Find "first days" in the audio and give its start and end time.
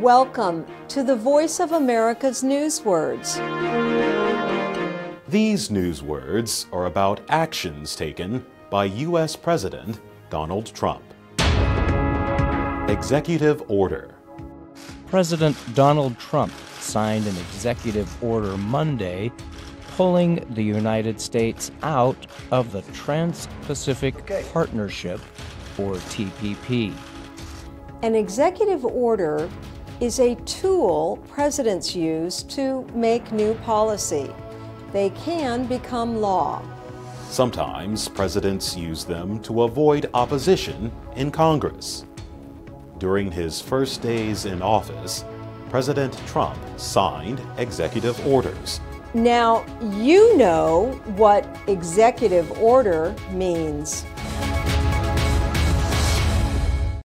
43.60-44.44